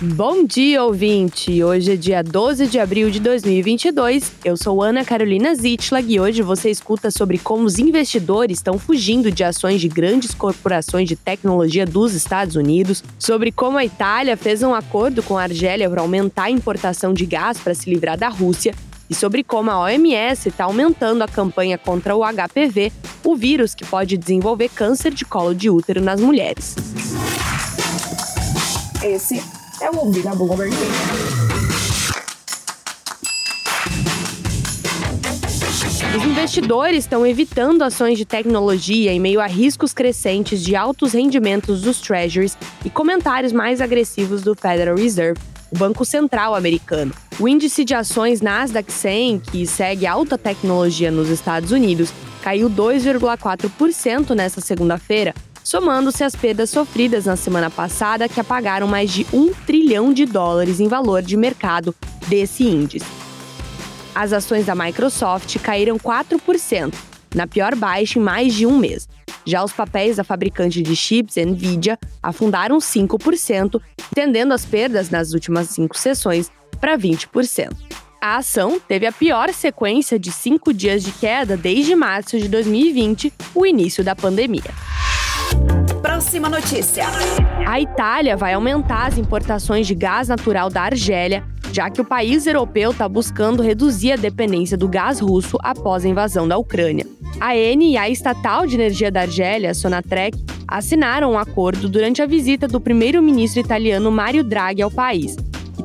[0.00, 1.60] Bom dia, ouvinte!
[1.64, 4.30] Hoje é dia 12 de abril de 2022.
[4.44, 9.28] Eu sou Ana Carolina Zitlag e hoje você escuta sobre como os investidores estão fugindo
[9.32, 14.62] de ações de grandes corporações de tecnologia dos Estados Unidos, sobre como a Itália fez
[14.62, 18.28] um acordo com a Argélia para aumentar a importação de gás para se livrar da
[18.28, 18.76] Rússia
[19.10, 22.92] e sobre como a OMS está aumentando a campanha contra o HPV,
[23.24, 26.76] o vírus que pode desenvolver câncer de colo de útero nas mulheres.
[29.02, 29.42] Esse
[30.22, 30.70] na Bloomberg.
[36.14, 41.80] Os investidores estão evitando ações de tecnologia em meio a riscos crescentes de altos rendimentos
[41.80, 47.14] dos treasuries e comentários mais agressivos do Federal Reserve, o Banco Central americano.
[47.40, 54.34] O índice de ações Nasdaq 100, que segue alta tecnologia nos Estados Unidos, caiu 2,4%
[54.34, 55.34] nesta segunda-feira,
[55.68, 60.80] somando-se às perdas sofridas na semana passada, que apagaram mais de um trilhão de dólares
[60.80, 61.94] em valor de mercado
[62.26, 63.04] desse índice.
[64.14, 66.94] As ações da Microsoft caíram 4%,
[67.34, 69.06] na pior baixa em mais de um mês.
[69.44, 75.68] Já os papéis da fabricante de chips, Nvidia, afundaram 5%, estendendo as perdas nas últimas
[75.68, 77.76] cinco sessões para 20%.
[78.22, 83.30] A ação teve a pior sequência de cinco dias de queda desde março de 2020,
[83.54, 84.72] o início da pandemia.
[86.18, 87.04] Próxima notícia.
[87.64, 92.44] A Itália vai aumentar as importações de gás natural da Argélia, já que o país
[92.44, 97.06] europeu está buscando reduzir a dependência do gás russo após a invasão da Ucrânia.
[97.38, 102.26] A Eni e a estatal de energia da Argélia, Sonatrach, assinaram um acordo durante a
[102.26, 105.36] visita do primeiro-ministro italiano Mario Draghi ao país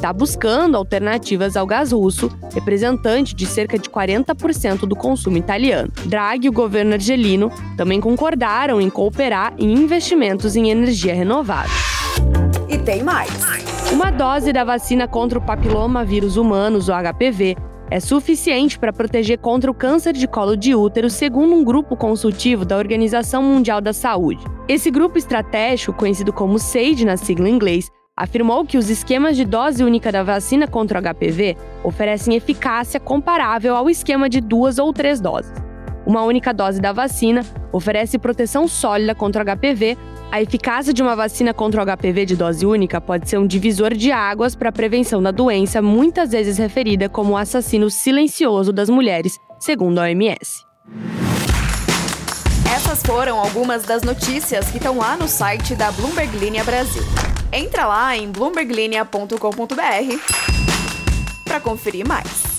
[0.00, 5.92] está buscando alternativas ao gás russo, representante de cerca de 40% do consumo italiano.
[6.06, 11.70] Draghi e o governo argelino também concordaram em cooperar em investimentos em energia renovável.
[12.66, 13.30] E tem mais.
[13.92, 17.56] Uma dose da vacina contra o papiloma vírus humanos, o HPV,
[17.90, 22.64] é suficiente para proteger contra o câncer de colo de útero, segundo um grupo consultivo
[22.64, 24.42] da Organização Mundial da Saúde.
[24.66, 29.46] Esse grupo estratégico, conhecido como SAGE na sigla em inglês, afirmou que os esquemas de
[29.46, 34.92] dose única da vacina contra o HPV oferecem eficácia comparável ao esquema de duas ou
[34.92, 35.50] três doses.
[36.04, 37.42] Uma única dose da vacina
[37.72, 39.96] oferece proteção sólida contra o HPV.
[40.30, 43.94] A eficácia de uma vacina contra o HPV de dose única pode ser um divisor
[43.94, 48.90] de águas para a prevenção da doença, muitas vezes referida como o assassino silencioso das
[48.90, 50.66] mulheres, segundo a OMS.
[52.74, 57.02] Essas foram algumas das notícias que estão lá no site da Bloomberg Linha Brasil.
[57.52, 59.34] Entra lá em bloomberglinea.com.br
[61.44, 62.49] para conferir mais.